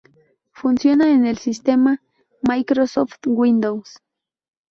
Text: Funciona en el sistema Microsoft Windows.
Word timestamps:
Funciona 0.51 1.11
en 1.11 1.27
el 1.27 1.37
sistema 1.37 2.01
Microsoft 2.41 3.19
Windows. 3.27 4.01